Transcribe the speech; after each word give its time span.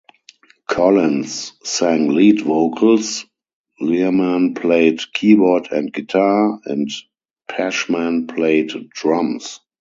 Collins 0.67 1.53
sang 1.63 2.09
lead 2.15 2.41
vocals, 2.41 3.27
Lerman 3.79 4.55
played 4.55 4.99
keyboard 5.13 5.67
and 5.69 5.93
guitar, 5.93 6.59
and 6.65 6.89
Pashman 7.47 8.25
played 8.27 8.89
drums. 8.89 9.59